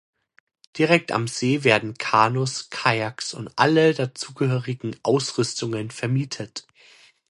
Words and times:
Direkt 0.79 1.11
am 1.11 1.27
See 1.27 1.63
werden 1.63 1.93
Kanus, 1.95 2.71
Kajaks 2.71 3.35
und 3.35 3.51
alle 3.55 3.93
dazugehörigen 3.93 4.95
Ausrüstungen 5.03 5.91
vermietet. 5.91 6.65